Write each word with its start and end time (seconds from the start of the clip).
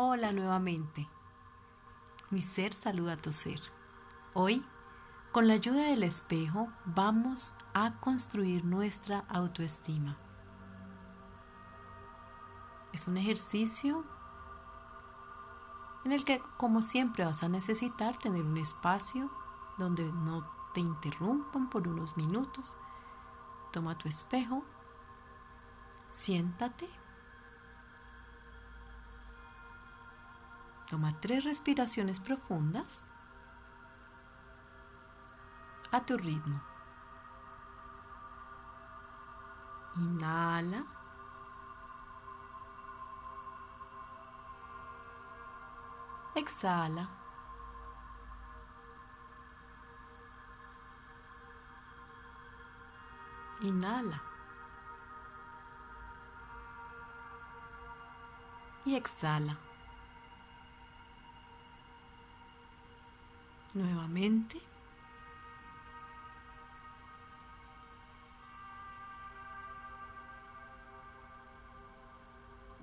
Hola 0.00 0.30
nuevamente. 0.30 1.08
Mi 2.30 2.40
ser 2.40 2.72
saluda 2.72 3.14
a 3.14 3.16
tu 3.16 3.32
ser. 3.32 3.60
Hoy, 4.32 4.64
con 5.32 5.48
la 5.48 5.54
ayuda 5.54 5.82
del 5.86 6.04
espejo, 6.04 6.68
vamos 6.84 7.56
a 7.74 7.98
construir 7.98 8.64
nuestra 8.64 9.24
autoestima. 9.28 10.16
Es 12.92 13.08
un 13.08 13.16
ejercicio 13.16 14.04
en 16.04 16.12
el 16.12 16.24
que, 16.24 16.40
como 16.58 16.82
siempre, 16.82 17.24
vas 17.24 17.42
a 17.42 17.48
necesitar 17.48 18.16
tener 18.18 18.44
un 18.44 18.56
espacio 18.56 19.28
donde 19.78 20.04
no 20.04 20.48
te 20.74 20.80
interrumpan 20.80 21.68
por 21.68 21.88
unos 21.88 22.16
minutos. 22.16 22.78
Toma 23.72 23.98
tu 23.98 24.08
espejo, 24.08 24.62
siéntate 26.12 26.88
Toma 30.88 31.12
tres 31.20 31.44
respiraciones 31.44 32.18
profundas 32.18 33.04
a 35.92 36.00
tu 36.06 36.16
ritmo. 36.16 36.62
Inhala. 39.96 40.86
Exhala. 46.34 47.08
Inhala. 53.60 54.22
Y 58.86 58.94
exhala. 58.94 59.67
Nuevamente. 63.74 64.60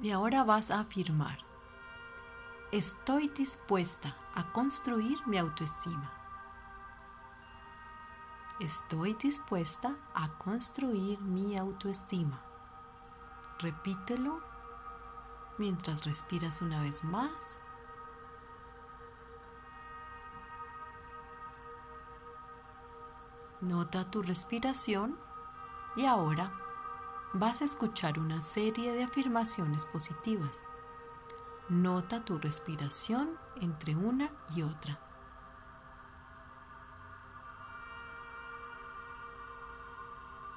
Y 0.01 0.11
ahora 0.11 0.43
vas 0.43 0.71
a 0.71 0.81
afirmar, 0.81 1.39
estoy 2.71 3.29
dispuesta 3.29 4.15
a 4.35 4.51
construir 4.51 5.17
mi 5.25 5.37
autoestima. 5.37 6.11
Estoy 8.59 9.13
dispuesta 9.15 9.95
a 10.13 10.29
construir 10.37 11.19
mi 11.19 11.57
autoestima. 11.57 12.41
Repítelo 13.59 14.41
mientras 15.57 16.05
respiras 16.05 16.61
una 16.61 16.81
vez 16.81 17.03
más 17.03 17.31
Nota 23.61 24.11
tu 24.11 24.21
respiración 24.21 25.17
y 25.95 26.05
ahora 26.05 26.51
vas 27.33 27.61
a 27.61 27.65
escuchar 27.65 28.19
una 28.19 28.41
serie 28.41 28.91
de 28.91 29.03
afirmaciones 29.03 29.85
positivas. 29.85 30.65
Nota 31.69 32.23
tu 32.23 32.37
respiración 32.37 33.37
entre 33.61 33.95
una 33.95 34.29
y 34.55 34.61
otra. 34.61 34.99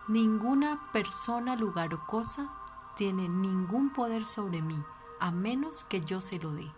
Ninguna 0.08 0.90
persona, 0.92 1.54
lugar 1.54 1.94
o 1.94 2.06
cosa 2.06 2.50
tiene 2.96 3.28
ningún 3.28 3.92
poder 3.92 4.24
sobre 4.24 4.60
mí, 4.60 4.82
a 5.20 5.30
menos 5.30 5.84
que 5.84 6.00
yo 6.00 6.20
se 6.20 6.38
lo 6.38 6.52
dé, 6.52 6.72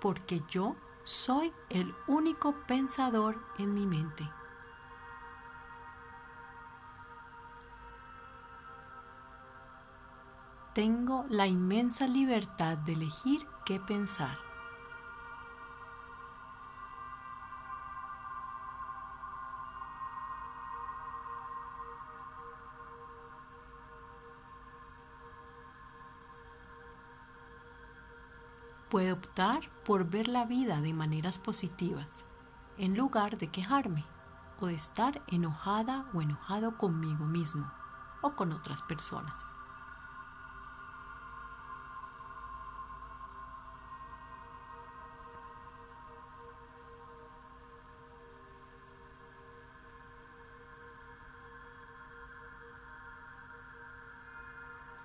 porque 0.00 0.42
yo 0.48 0.76
soy 1.02 1.52
el 1.70 1.94
único 2.06 2.54
pensador 2.66 3.38
en 3.58 3.74
mi 3.74 3.86
mente. 3.86 4.30
Tengo 10.74 11.24
la 11.30 11.46
inmensa 11.46 12.08
libertad 12.08 12.76
de 12.76 12.94
elegir 12.94 13.46
qué 13.64 13.78
pensar. 13.78 14.36
Puedo 28.90 29.14
optar 29.14 29.70
por 29.84 30.08
ver 30.08 30.26
la 30.26 30.44
vida 30.44 30.80
de 30.80 30.92
maneras 30.92 31.38
positivas, 31.38 32.26
en 32.78 32.96
lugar 32.96 33.38
de 33.38 33.46
quejarme 33.48 34.04
o 34.60 34.66
de 34.66 34.74
estar 34.74 35.22
enojada 35.28 36.10
o 36.14 36.20
enojado 36.20 36.76
conmigo 36.78 37.24
mismo 37.24 37.72
o 38.22 38.34
con 38.34 38.52
otras 38.52 38.82
personas. 38.82 39.54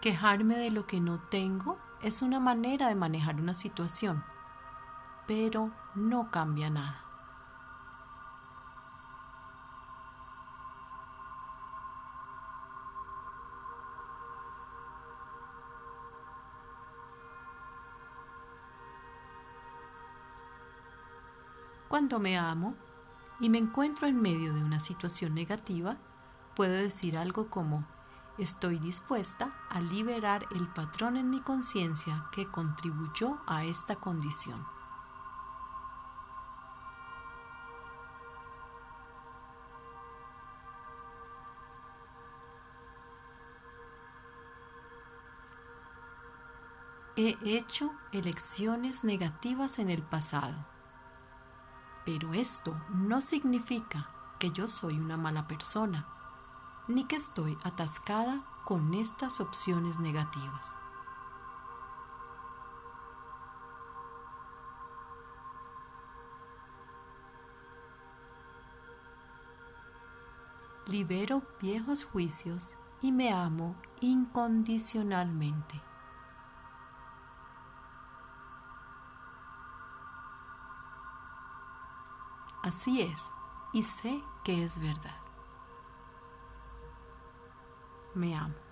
Quejarme 0.02 0.56
de 0.56 0.72
lo 0.72 0.88
que 0.88 1.02
no 1.02 1.20
tengo 1.20 1.78
es 2.02 2.22
una 2.22 2.40
manera 2.40 2.88
de 2.88 2.96
manejar 2.96 3.36
una 3.36 3.54
situación, 3.54 4.24
pero 5.28 5.72
no 5.94 6.32
cambia 6.32 6.70
nada. 6.70 7.04
Cuando 21.90 22.20
me 22.20 22.38
amo 22.38 22.76
y 23.42 23.50
me 23.50 23.58
encuentro 23.58 24.08
en 24.08 24.22
medio 24.22 24.54
de 24.54 24.64
una 24.64 24.80
situación 24.80 25.34
negativa, 25.36 25.98
puedo 26.56 26.72
decir 26.72 27.18
algo 27.18 27.50
como, 27.50 27.86
Estoy 28.40 28.80
dispuesta 28.80 29.54
a 29.70 29.82
liberar 29.82 30.48
el 30.56 30.70
patrón 30.70 31.18
en 31.18 31.30
mi 31.30 31.42
conciencia 31.42 32.30
que 32.32 32.50
contribuyó 32.50 33.38
a 33.46 33.66
esta 33.66 33.98
condición. 33.98 34.66
He 47.18 47.36
hecho 47.44 47.92
elecciones 48.14 49.04
negativas 49.04 49.80
en 49.80 49.90
el 49.90 50.02
pasado, 50.02 50.66
pero 52.06 52.34
esto 52.34 52.82
no 52.88 53.20
significa 53.20 54.10
que 54.40 54.52
yo 54.52 54.70
soy 54.70 54.98
una 54.98 55.18
mala 55.18 55.46
persona 55.46 56.08
ni 56.90 57.06
que 57.06 57.18
estoy 57.18 57.56
atascada 57.64 58.44
con 58.66 58.96
estas 58.96 59.40
opciones 59.40 60.00
negativas. 60.00 60.76
Libero 70.88 71.44
viejos 71.62 72.04
juicios 72.04 72.76
y 73.04 73.12
me 73.12 73.32
amo 73.32 73.76
incondicionalmente. 74.02 75.80
Así 82.64 83.04
es, 83.04 83.32
y 83.74 83.84
sé 83.84 84.24
que 84.44 84.64
es 84.64 84.80
verdad 84.80 85.29
me 88.16 88.34
amo. 88.34 88.69